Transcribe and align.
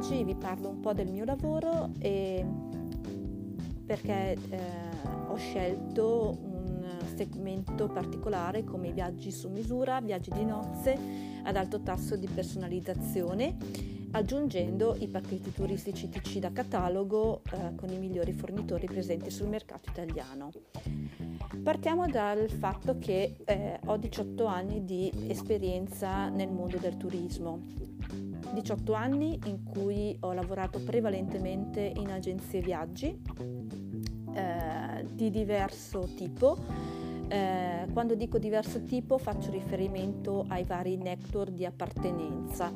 oggi 0.00 0.24
vi 0.24 0.34
parlo 0.34 0.70
un 0.70 0.80
po' 0.80 0.94
del 0.94 1.08
mio 1.08 1.26
lavoro 1.26 1.90
e 1.98 2.42
perché 3.84 4.34
eh, 4.48 4.58
ho 5.28 5.36
scelto 5.36 6.38
un 6.40 6.86
segmento 7.14 7.86
particolare 7.86 8.64
come 8.64 8.88
i 8.88 8.92
viaggi 8.92 9.30
su 9.30 9.50
misura, 9.50 10.00
viaggi 10.00 10.30
di 10.30 10.42
nozze 10.42 10.98
ad 11.42 11.54
alto 11.54 11.82
tasso 11.82 12.16
di 12.16 12.26
personalizzazione, 12.26 13.58
aggiungendo 14.12 14.96
i 14.98 15.06
pacchetti 15.06 15.52
turistici 15.52 16.08
TC 16.08 16.38
da 16.38 16.50
catalogo 16.50 17.42
eh, 17.52 17.74
con 17.74 17.90
i 17.90 17.98
migliori 17.98 18.32
fornitori 18.32 18.86
presenti 18.86 19.30
sul 19.30 19.48
mercato 19.48 19.90
italiano. 19.90 20.50
Partiamo 21.62 22.06
dal 22.06 22.48
fatto 22.48 22.96
che 22.98 23.36
eh, 23.44 23.78
ho 23.84 23.98
18 23.98 24.46
anni 24.46 24.82
di 24.82 25.12
esperienza 25.28 26.30
nel 26.30 26.50
mondo 26.50 26.78
del 26.78 26.96
turismo. 26.96 27.89
18 28.52 28.92
anni 28.92 29.38
in 29.46 29.62
cui 29.64 30.16
ho 30.20 30.32
lavorato 30.32 30.80
prevalentemente 30.80 31.80
in 31.80 32.10
agenzie 32.10 32.60
viaggi 32.60 33.20
eh, 34.34 35.06
di 35.12 35.30
diverso 35.30 36.08
tipo. 36.16 36.56
Eh, 37.28 37.86
quando 37.92 38.14
dico 38.16 38.38
diverso 38.38 38.82
tipo 38.82 39.16
faccio 39.18 39.50
riferimento 39.50 40.44
ai 40.48 40.64
vari 40.64 40.96
network 40.96 41.52
di 41.52 41.64
appartenenza 41.64 42.72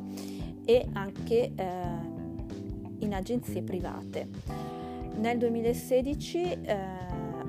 e 0.64 0.86
anche 0.92 1.52
eh, 1.54 2.12
in 2.98 3.12
agenzie 3.12 3.62
private. 3.62 4.28
Nel 5.16 5.38
2016 5.38 6.38
eh, 6.62 6.76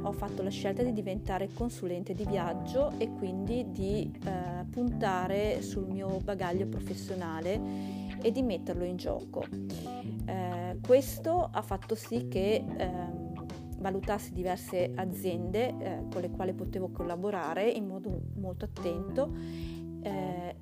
ho 0.02 0.12
fatto 0.12 0.44
la 0.44 0.50
scelta 0.50 0.84
di 0.84 0.94
diventare 0.94 1.50
consulente 1.54 2.14
di 2.14 2.26
viaggio 2.26 2.94
e 2.98 3.12
quindi 3.12 3.72
di 3.72 4.12
eh, 4.24 4.66
puntare 4.70 5.62
sul 5.62 5.88
mio 5.88 6.20
bagaglio 6.24 6.68
professionale 6.68 8.05
e 8.26 8.32
di 8.32 8.42
metterlo 8.42 8.84
in 8.84 8.96
gioco. 8.96 9.44
Eh, 10.26 10.80
questo 10.84 11.48
ha 11.52 11.62
fatto 11.62 11.94
sì 11.94 12.28
che 12.28 12.56
ehm, 12.56 13.34
valutassi 13.78 14.34
diverse 14.34 14.92
aziende 14.96 15.68
eh, 15.78 16.04
con 16.12 16.22
le 16.22 16.32
quali 16.32 16.54
potevo 16.54 16.90
collaborare 16.90 17.70
in 17.70 17.86
modo 17.86 18.22
molto 18.38 18.66
attento 18.66 19.32
eh, 20.02 20.56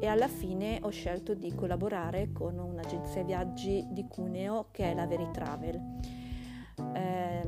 e 0.00 0.06
alla 0.06 0.28
fine 0.28 0.78
ho 0.80 0.88
scelto 0.88 1.34
di 1.34 1.54
collaborare 1.54 2.32
con 2.32 2.58
un'agenzia 2.58 3.22
viaggi 3.22 3.86
di 3.90 4.06
Cuneo 4.08 4.68
che 4.70 4.90
è 4.90 4.94
la 4.94 5.06
Veritravel. 5.06 5.78
Eh, 6.94 7.42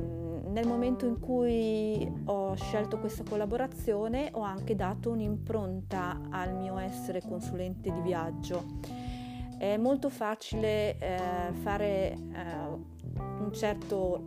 nel 0.49 0.67
momento 0.67 1.07
in 1.07 1.19
cui 1.19 2.07
ho 2.25 2.53
scelto 2.53 2.99
questa 2.99 3.23
collaborazione 3.27 4.29
ho 4.33 4.41
anche 4.41 4.75
dato 4.75 5.09
un'impronta 5.09 6.27
al 6.29 6.55
mio 6.55 6.77
essere 6.77 7.23
consulente 7.23 7.91
di 7.91 8.01
viaggio. 8.01 9.15
È 9.57 9.75
molto 9.77 10.09
facile 10.09 10.97
eh, 10.99 11.51
fare 11.61 12.13
eh, 12.13 12.95
un 13.39 13.51
certo 13.53 14.25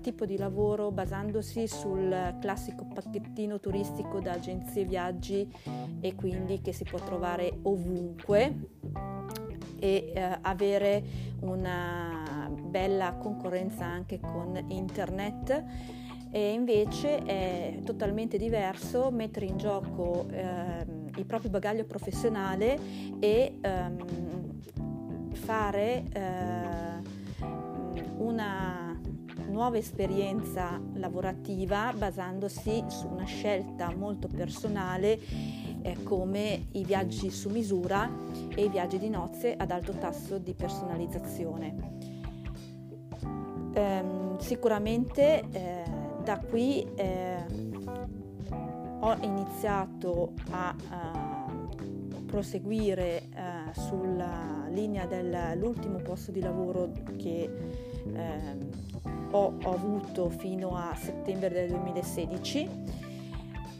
tipo 0.00 0.24
di 0.24 0.36
lavoro 0.36 0.90
basandosi 0.90 1.68
sul 1.68 2.36
classico 2.40 2.86
pacchettino 2.92 3.60
turistico 3.60 4.20
da 4.20 4.32
agenzie 4.32 4.84
viaggi 4.84 5.48
e 6.00 6.14
quindi 6.14 6.60
che 6.60 6.72
si 6.72 6.84
può 6.84 6.98
trovare 6.98 7.58
ovunque 7.62 8.70
e 9.78 10.12
eh, 10.14 10.38
avere 10.40 11.02
una 11.40 12.48
bella 12.60 13.14
concorrenza 13.14 13.84
anche 13.84 14.20
con 14.20 14.64
internet. 14.68 15.64
E 16.34 16.52
invece 16.52 17.18
è 17.18 17.78
totalmente 17.84 18.38
diverso 18.38 19.10
mettere 19.10 19.44
in 19.44 19.58
gioco 19.58 20.26
eh, 20.30 20.86
il 21.16 21.26
proprio 21.26 21.50
bagaglio 21.50 21.84
professionale 21.84 22.78
e 23.20 23.58
ehm, 23.60 24.51
fare 25.42 26.04
eh, 26.12 27.02
una 28.18 28.96
nuova 29.48 29.76
esperienza 29.76 30.80
lavorativa 30.94 31.92
basandosi 31.96 32.84
su 32.86 33.08
una 33.08 33.24
scelta 33.24 33.92
molto 33.94 34.28
personale 34.28 35.18
eh, 35.82 36.02
come 36.04 36.68
i 36.72 36.84
viaggi 36.84 37.30
su 37.30 37.50
misura 37.50 38.08
e 38.54 38.64
i 38.64 38.68
viaggi 38.68 38.98
di 38.98 39.08
nozze 39.08 39.54
ad 39.56 39.72
alto 39.72 39.92
tasso 39.94 40.38
di 40.38 40.54
personalizzazione. 40.54 41.74
Ehm, 43.74 44.38
sicuramente 44.38 45.42
eh, 45.50 45.82
da 46.22 46.38
qui 46.38 46.86
eh, 46.94 47.44
ho 49.00 49.16
iniziato 49.22 50.34
a, 50.50 50.74
a 50.90 51.50
proseguire 52.32 53.28
eh, 53.28 53.31
sulla 53.74 54.66
linea 54.68 55.06
dell'ultimo 55.06 55.98
posto 55.98 56.30
di 56.30 56.40
lavoro 56.40 56.90
che 57.16 57.50
eh, 58.12 58.56
ho, 59.30 59.54
ho, 59.62 59.72
avuto 59.72 60.28
fino 60.30 60.76
a 60.76 60.94
settembre 60.94 61.50
del 61.50 61.68
2016 61.68 62.68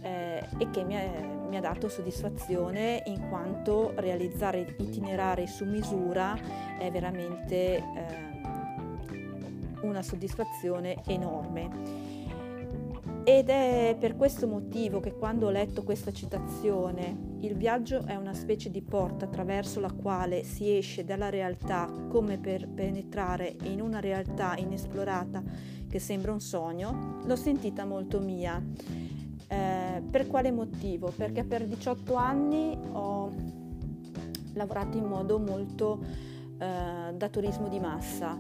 eh, 0.02 0.42
e 0.58 0.70
che 0.70 0.84
mi, 0.84 0.94
è, 0.94 1.24
mi, 1.48 1.56
ha 1.56 1.60
dato 1.60 1.88
soddisfazione 1.88 3.02
in 3.06 3.28
quanto 3.28 3.92
realizzare 3.96 4.74
itinerari 4.78 5.46
su 5.46 5.64
misura 5.64 6.36
è 6.78 6.90
veramente 6.90 7.76
eh, 7.76 7.82
una 9.82 10.02
soddisfazione 10.02 11.02
enorme. 11.06 12.10
Ed 13.24 13.48
è 13.50 13.96
per 13.98 14.16
questo 14.16 14.48
motivo 14.48 14.98
che 14.98 15.12
quando 15.12 15.46
ho 15.46 15.50
letto 15.50 15.84
questa 15.84 16.12
citazione, 16.12 17.31
il 17.42 17.56
viaggio 17.56 18.04
è 18.04 18.14
una 18.14 18.34
specie 18.34 18.70
di 18.70 18.82
porta 18.82 19.24
attraverso 19.24 19.80
la 19.80 19.90
quale 19.90 20.44
si 20.44 20.76
esce 20.76 21.04
dalla 21.04 21.28
realtà 21.28 21.92
come 22.08 22.38
per 22.38 22.68
penetrare 22.68 23.56
in 23.64 23.80
una 23.80 23.98
realtà 23.98 24.56
inesplorata 24.56 25.42
che 25.88 25.98
sembra 25.98 26.32
un 26.32 26.40
sogno, 26.40 27.20
l'ho 27.24 27.36
sentita 27.36 27.84
molto 27.84 28.20
mia. 28.20 28.62
Eh, 29.48 30.02
per 30.08 30.26
quale 30.28 30.52
motivo? 30.52 31.12
Perché 31.14 31.44
per 31.44 31.66
18 31.66 32.14
anni 32.14 32.78
ho 32.92 33.30
lavorato 34.54 34.96
in 34.96 35.04
modo 35.04 35.38
molto 35.40 36.00
eh, 36.58 37.12
da 37.12 37.28
turismo 37.28 37.68
di 37.68 37.80
massa 37.80 38.38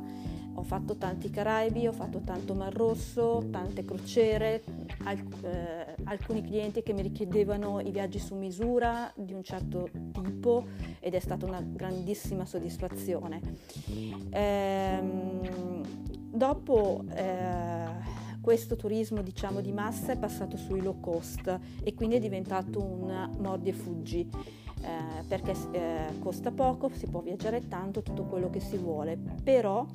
ho 0.54 0.62
fatto 0.62 0.96
tanti 0.96 1.30
Caraibi, 1.30 1.86
ho 1.86 1.92
fatto 1.92 2.20
tanto 2.20 2.54
Mar 2.54 2.74
Rosso, 2.74 3.48
tante 3.50 3.84
crociere, 3.84 4.62
alc- 5.04 5.44
eh, 5.44 5.94
alcuni 6.04 6.42
clienti 6.42 6.82
che 6.82 6.92
mi 6.92 7.02
richiedevano 7.02 7.80
i 7.80 7.90
viaggi 7.90 8.18
su 8.18 8.34
misura 8.34 9.12
di 9.16 9.32
un 9.32 9.42
certo 9.42 9.88
tipo 10.12 10.66
ed 11.00 11.14
è 11.14 11.20
stata 11.20 11.46
una 11.46 11.62
grandissima 11.62 12.44
soddisfazione. 12.44 13.40
Ehm, 14.30 15.80
dopo 16.30 17.04
eh, 17.14 17.86
questo 18.40 18.76
turismo 18.76 19.22
diciamo 19.22 19.60
di 19.60 19.72
massa 19.72 20.12
è 20.12 20.18
passato 20.18 20.56
sui 20.56 20.82
low 20.82 21.00
cost 21.00 21.58
e 21.82 21.94
quindi 21.94 22.16
è 22.16 22.20
diventato 22.20 22.82
un 22.82 23.30
mordi 23.38 23.70
e 23.70 23.72
fuggi. 23.72 24.28
Eh, 24.84 25.22
perché 25.28 25.54
eh, 25.70 26.18
costa 26.18 26.50
poco, 26.50 26.90
si 26.92 27.06
può 27.06 27.20
viaggiare 27.20 27.68
tanto, 27.68 28.02
tutto 28.02 28.24
quello 28.24 28.50
che 28.50 28.58
si 28.58 28.76
vuole, 28.76 29.16
però 29.16 29.86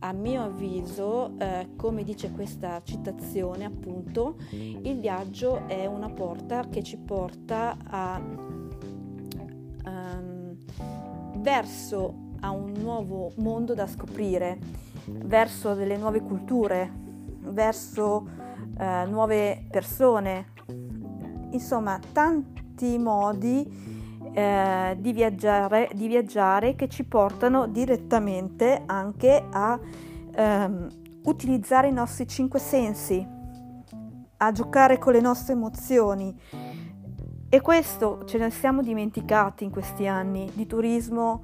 a 0.00 0.12
mio 0.12 0.44
avviso, 0.44 1.32
eh, 1.38 1.68
come 1.76 2.04
dice 2.04 2.30
questa 2.32 2.82
citazione, 2.82 3.64
appunto, 3.64 4.36
il 4.50 4.98
viaggio 5.00 5.66
è 5.66 5.86
una 5.86 6.08
porta 6.10 6.68
che 6.68 6.82
ci 6.82 6.96
porta 6.96 7.76
a, 7.84 8.20
um, 9.84 10.56
verso 11.38 12.14
a 12.40 12.50
un 12.50 12.72
nuovo 12.78 13.32
mondo 13.36 13.74
da 13.74 13.86
scoprire, 13.86 14.58
verso 15.06 15.74
delle 15.74 15.96
nuove 15.96 16.20
culture, 16.20 16.92
verso 17.40 18.26
uh, 18.78 19.08
nuove 19.08 19.66
persone, 19.70 20.52
insomma 21.50 21.98
tanti 22.12 22.98
modi 22.98 23.95
eh, 24.36 24.94
di, 24.98 25.14
viaggiare, 25.14 25.88
di, 25.94 26.08
viaggiare, 26.08 26.74
che 26.74 26.88
ci 26.88 27.04
portano 27.04 27.66
direttamente 27.68 28.82
anche 28.84 29.42
a 29.50 29.80
ehm, 30.34 30.88
utilizzare 31.22 31.88
i 31.88 31.92
nostri 31.92 32.28
cinque 32.28 32.58
sensi, 32.58 33.26
a 34.36 34.52
giocare 34.52 34.98
con 34.98 35.14
le 35.14 35.22
nostre 35.22 35.54
emozioni. 35.54 36.38
E 37.48 37.60
questo 37.62 38.24
ce 38.26 38.36
ne 38.36 38.50
siamo 38.50 38.82
dimenticati 38.82 39.64
in 39.64 39.70
questi 39.70 40.06
anni 40.06 40.50
di 40.52 40.66
turismo 40.66 41.42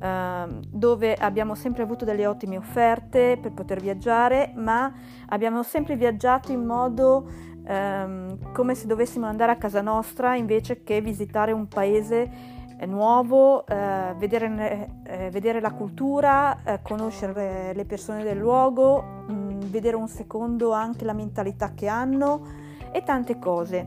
eh, 0.00 0.46
dove 0.68 1.14
abbiamo 1.14 1.54
sempre 1.54 1.82
avuto 1.82 2.04
delle 2.04 2.26
ottime 2.26 2.56
offerte 2.56 3.38
per 3.40 3.52
poter 3.52 3.80
viaggiare, 3.80 4.52
ma 4.56 4.92
abbiamo 5.28 5.62
sempre 5.62 5.96
viaggiato 5.96 6.52
in 6.52 6.64
modo 6.64 7.28
ehm, 7.64 8.52
come 8.52 8.74
se 8.74 8.86
dovessimo 8.86 9.26
andare 9.26 9.52
a 9.52 9.56
casa 9.56 9.80
nostra 9.80 10.36
invece 10.36 10.82
che 10.82 11.00
visitare 11.00 11.52
un 11.52 11.68
paese 11.68 12.58
eh, 12.78 12.86
nuovo, 12.86 13.66
eh, 13.66 14.14
vedere, 14.16 14.88
eh, 15.04 15.30
vedere, 15.30 15.60
la 15.60 15.72
cultura, 15.72 16.62
eh, 16.64 16.80
conoscere 16.82 17.72
le 17.74 17.84
persone 17.84 18.22
del 18.22 18.38
luogo, 18.38 19.02
mh, 19.26 19.32
mm, 19.32 19.60
vedere 19.66 19.96
un 19.96 20.08
secondo 20.08 20.72
anche 20.72 21.04
la 21.04 21.12
mentalità 21.12 21.72
che 21.74 21.86
hanno 21.88 22.68
e 22.90 23.02
tante 23.02 23.38
cose. 23.38 23.86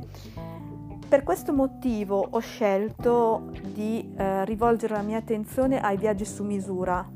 Per 1.13 1.21
questo 1.21 1.54
motivo 1.54 2.27
ho 2.27 2.39
scelto 2.39 3.51
di 3.71 4.15
eh, 4.18 4.44
rivolgere 4.45 4.95
la 4.95 5.04
mia 5.04 5.19
attenzione 5.19 5.80
ai 5.80 5.95
viaggi 5.95 6.25
su 6.25 6.44
misura. 6.44 7.07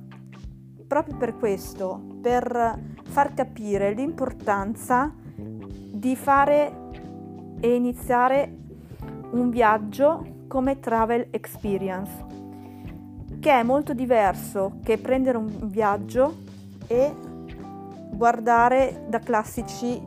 Proprio 0.88 1.18
per 1.18 1.36
questo, 1.36 2.00
per 2.22 2.80
far 3.06 3.34
capire 3.34 3.94
l'importanza 3.94 5.12
di 5.36 6.16
fare 6.16 6.90
e 7.60 7.74
iniziare 7.74 8.56
un 9.32 9.50
viaggio 9.50 10.44
come 10.48 10.80
travel 10.80 11.30
experience, 11.32 12.24
che 13.40 13.52
è 13.52 13.64
molto 13.64 13.96
diverso 13.96 14.78
che 14.84 15.00
prendere 15.00 15.40
un 15.40 15.70
viaggio 15.70 16.36
e 16.86 17.16
guardare 18.12 19.06
da 19.10 19.18
classici, 19.18 20.00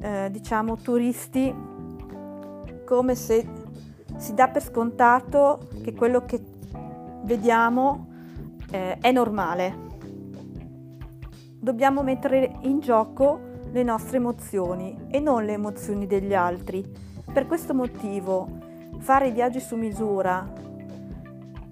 eh, 0.00 0.28
diciamo, 0.28 0.76
turisti 0.76 1.70
come 2.84 3.14
se 3.14 3.46
si 4.16 4.34
dà 4.34 4.48
per 4.48 4.62
scontato 4.62 5.68
che 5.82 5.94
quello 5.94 6.24
che 6.24 6.40
vediamo 7.24 8.06
eh, 8.70 8.98
è 8.98 9.10
normale. 9.12 9.90
Dobbiamo 11.58 12.02
mettere 12.02 12.58
in 12.62 12.80
gioco 12.80 13.50
le 13.70 13.82
nostre 13.82 14.18
emozioni 14.18 15.06
e 15.10 15.20
non 15.20 15.44
le 15.44 15.52
emozioni 15.52 16.06
degli 16.06 16.34
altri. 16.34 16.84
Per 17.32 17.46
questo 17.46 17.74
motivo 17.74 18.48
fare 18.98 19.28
i 19.28 19.32
viaggi 19.32 19.60
su 19.60 19.76
misura, 19.76 20.60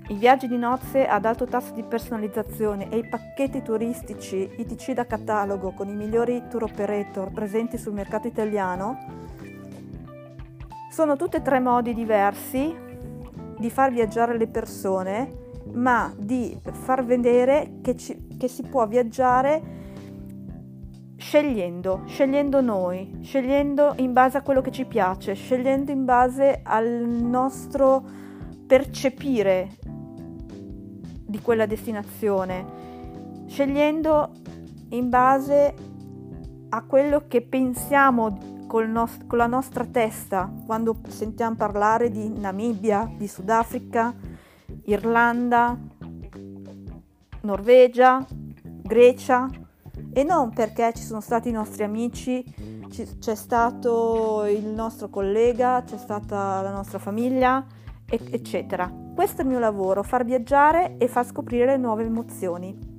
i 0.09 0.15
viaggi 0.15 0.49
di 0.49 0.57
nozze 0.57 1.07
ad 1.07 1.25
alto 1.25 1.45
tasso 1.45 1.73
di 1.73 1.85
personalizzazione 1.85 2.89
e 2.91 2.99
i 2.99 3.09
pacchetti 3.09 3.63
turistici 3.63 4.51
ITC 4.57 4.93
da 4.93 5.07
catalogo 5.07 5.71
con 5.71 5.89
i 5.89 5.95
migliori 5.95 6.43
tour 6.49 6.65
operator 6.65 7.31
presenti 7.31 7.79
sul 7.79 7.93
mercato 7.93 8.27
italiano 8.27 9.29
sono 10.91 11.15
tutti 11.15 11.37
e 11.37 11.43
tre 11.43 11.61
modi 11.61 11.95
diversi 11.95 12.77
di 13.57 13.71
far 13.71 13.93
viaggiare 13.93 14.37
le 14.37 14.49
persone, 14.49 15.39
ma 15.73 16.13
di 16.17 16.59
far 16.73 17.05
vedere 17.05 17.79
che, 17.81 17.97
ci, 17.97 18.37
che 18.37 18.49
si 18.49 18.65
può 18.65 18.87
viaggiare 18.89 19.79
scegliendo, 21.17 22.03
scegliendo 22.07 22.61
noi, 22.61 23.19
scegliendo 23.23 23.95
in 23.99 24.13
base 24.13 24.39
a 24.39 24.43
quello 24.43 24.61
che 24.63 24.73
ci 24.73 24.85
piace, 24.85 25.35
scegliendo 25.35 25.93
in 25.93 26.05
base 26.05 26.61
al 26.65 26.89
nostro 26.89 28.03
percepire 28.67 29.69
di 31.25 31.41
quella 31.41 31.67
destinazione, 31.67 33.45
scegliendo 33.47 34.33
in 34.89 35.09
base 35.09 35.75
a 36.71 36.83
quello 36.83 37.25
che 37.29 37.43
pensiamo 37.43 38.50
nos- 38.79 39.19
con 39.27 39.39
la 39.39 39.47
nostra 39.47 39.85
testa 39.85 40.51
quando 40.67 40.97
sentiamo 41.09 41.57
parlare 41.57 42.11
di 42.11 42.29
Namibia, 42.29 43.11
di 43.17 43.27
Sudafrica, 43.27 44.15
Irlanda, 44.85 45.77
Norvegia, 47.43 48.25
Grecia, 48.63 49.49
e 50.13 50.25
non 50.25 50.51
perché 50.51 50.93
ci 50.95 51.03
sono 51.03 51.21
stati 51.21 51.49
i 51.49 51.53
nostri 51.53 51.85
amici, 51.85 52.45
c'è 53.19 53.35
stato 53.35 54.45
il 54.47 54.67
nostro 54.67 55.09
collega, 55.09 55.83
c'è 55.87 55.97
stata 55.97 56.61
la 56.61 56.71
nostra 56.71 56.99
famiglia, 56.99 57.65
eccetera. 58.09 58.93
Questo 59.15 59.43
è 59.43 59.45
il 59.45 59.51
mio 59.51 59.61
lavoro, 59.61 60.03
far 60.03 60.25
viaggiare 60.25 60.97
e 60.99 61.07
far 61.07 61.25
scoprire 61.25 61.77
nuove 61.77 62.05
emozioni. 62.05 62.90